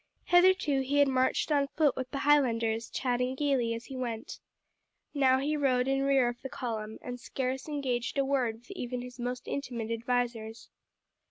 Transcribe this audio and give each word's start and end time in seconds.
Hitherto 0.23 0.79
he 0.81 0.97
had 0.97 1.07
marched 1.07 1.51
on 1.51 1.67
foot 1.77 1.95
with 1.95 2.09
the 2.09 2.17
Highlanders, 2.17 2.89
chatting 2.89 3.35
gaily 3.35 3.75
as 3.75 3.85
he 3.85 3.95
went. 3.95 4.39
Now 5.13 5.37
he 5.37 5.55
rode 5.55 5.87
in 5.87 6.01
rear 6.01 6.27
of 6.27 6.41
the 6.41 6.49
column, 6.49 6.97
and 7.03 7.19
scarce 7.19 7.67
exchanged 7.67 8.17
a 8.17 8.25
word 8.25 8.55
with 8.55 8.71
even 8.71 9.03
his 9.03 9.19
most 9.19 9.47
intimate 9.47 9.91
advisers. 9.91 10.69